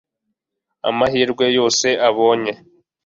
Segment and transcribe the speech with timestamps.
[0.89, 2.53] amahirwe yose ubonye